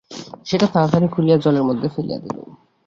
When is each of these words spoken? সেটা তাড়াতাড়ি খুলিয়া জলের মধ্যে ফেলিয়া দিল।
সেটা 0.45 0.67
তাড়াতাড়ি 0.67 1.07
খুলিয়া 1.07 1.37
জলের 1.37 1.63
মধ্যে 1.63 1.87
ফেলিয়া 1.89 2.19
দিল। 2.19 2.37